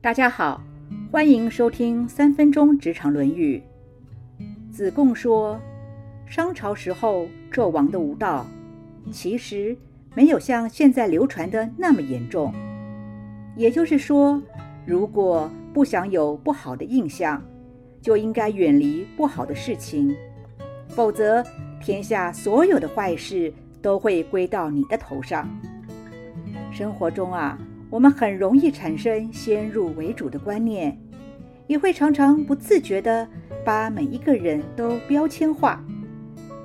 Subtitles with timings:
[0.00, 0.62] 大家好，
[1.10, 3.60] 欢迎收听三分钟职场论语。
[4.70, 5.60] 子贡说，
[6.24, 8.46] 商朝时候纣王的无道，
[9.10, 9.76] 其实
[10.14, 12.54] 没有像现在流传的那么严重。
[13.56, 14.40] 也就是说，
[14.86, 17.42] 如果不想有不好的印象，
[18.00, 20.14] 就应该远离不好的事情，
[20.86, 21.44] 否则
[21.80, 23.52] 天下所有的坏事
[23.82, 25.48] 都会归到你的头上。
[26.70, 27.58] 生活中啊。
[27.90, 30.96] 我们很容易产生先入为主的观念，
[31.66, 33.26] 也会常常不自觉地
[33.64, 35.82] 把每一个人都标签化。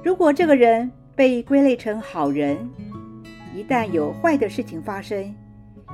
[0.03, 2.57] 如果这个人被归类成好人，
[3.55, 5.33] 一旦有坏的事情发生，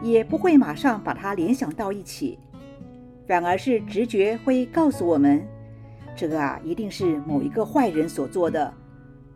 [0.01, 2.39] 也不会马上把他联想到一起，
[3.27, 5.45] 反而是直觉会告诉我们，
[6.15, 8.73] 这个啊一定是某一个坏人所做的，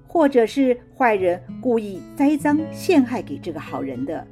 [0.08, 4.26] 或者是坏人故意栽赃陷害给这个好人的。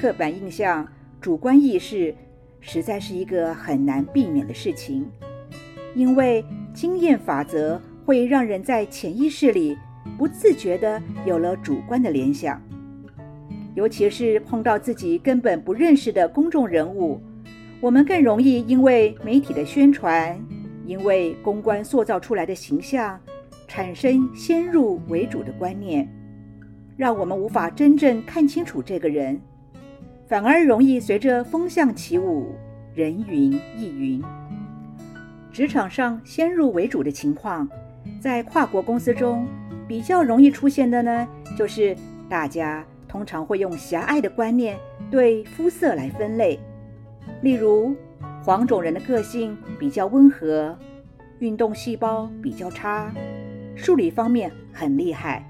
[0.00, 0.88] 刻板印象、
[1.20, 2.14] 主观意识，
[2.58, 5.06] 实在是一个很难避免的事情，
[5.94, 9.76] 因为经验法则会让人在潜意识里
[10.16, 12.58] 不自觉地有了主观的联想。
[13.74, 17.20] 尤其是碰到自己根本不认识的公众人物，
[17.78, 20.42] 我们更容易因为媒体的宣传，
[20.86, 23.20] 因为公关塑造出来的形象，
[23.68, 26.08] 产生先入为主的观念，
[26.96, 29.38] 让我们无法真正看清楚这个人。
[30.30, 32.54] 反而容易随着风向起舞，
[32.94, 34.22] 人云亦云。
[35.50, 37.68] 职场上先入为主的情况，
[38.20, 39.44] 在跨国公司中
[39.88, 41.96] 比较容易出现的呢，就是
[42.28, 44.78] 大家通常会用狭隘的观念
[45.10, 46.60] 对肤色来分类，
[47.42, 47.92] 例如
[48.44, 50.78] 黄种人的个性比较温和，
[51.40, 53.12] 运动细胞比较差，
[53.74, 55.42] 数理方面很厉害；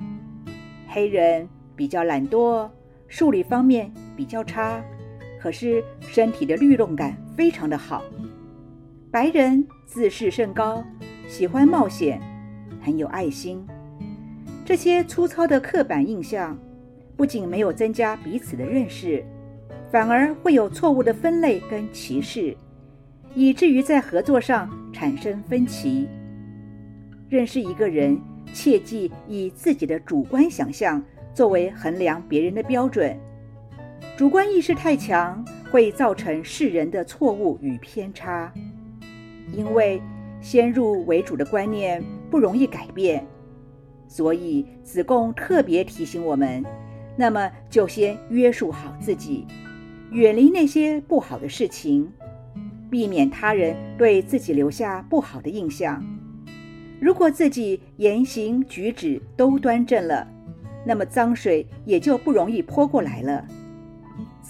[0.89, 2.67] 黑人比较懒惰。
[3.09, 4.85] 数理方面比较差，
[5.41, 8.05] 可是身体的律动感非常的好。
[9.11, 10.85] 白人自视甚高，
[11.27, 12.21] 喜欢冒险，
[12.83, 13.67] 很有爱心。
[14.63, 16.55] 这些粗糙的刻板印象，
[17.17, 19.25] 不仅没有增加彼此的认识，
[19.91, 22.55] 反而会有错误的分类跟歧视，
[23.35, 26.07] 以至于在合作上产生分歧。
[27.31, 28.21] 认识一个人，
[28.53, 31.03] 切忌以自己的主观想象。
[31.33, 33.17] 作为衡量别人的标准，
[34.21, 38.53] 主观意识太强会造成世人的错误与偏差。
[39.51, 39.99] 因为
[40.43, 43.27] 先入为主的观念不容易改变，
[44.07, 46.63] 所以子贡特别提醒我们：
[47.17, 49.47] 那么就先约束好自己，
[50.13, 52.13] 远离那些不好的事情，
[52.91, 56.05] 避免他人对自己留下不好的印象。
[57.01, 60.29] 如果自己言行举止都端正了。
[60.83, 63.47] 那么脏水也就不容易泼过来了。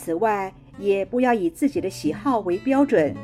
[0.01, 3.15] 此外，也不要以自己的喜好为标准，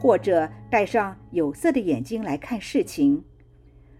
[0.00, 3.22] 或者戴上有色的眼睛来看事情。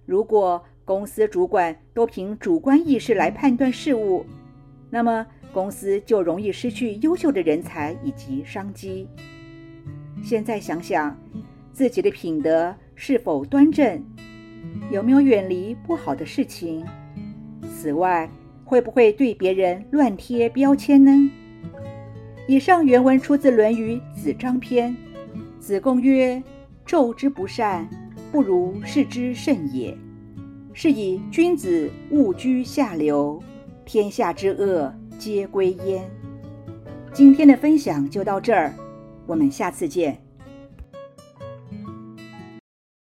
[0.05, 4.27] 如果公司主管都凭主观意识来判断事物，
[4.91, 9.07] 那么公司就容易失去优秀的人才以及商机。
[10.21, 11.17] 现在想想，
[11.73, 14.03] 自己的品德是否端正，
[14.91, 16.85] 有没有远离不好的事情？
[17.73, 18.29] 此外，
[18.65, 21.31] 会不会对别人乱贴标签呢？
[22.49, 24.91] 以上原文出自《论语·子张篇》。
[25.61, 26.43] 子贡曰
[26.87, 27.87] ：“昼之不善，
[28.33, 29.95] 不如是之甚也。
[30.73, 33.39] 是以君子勿居下流，
[33.85, 36.03] 天下之恶皆归焉。”
[37.13, 38.73] 今天的分享就到这儿，
[39.27, 40.19] 我们下次见。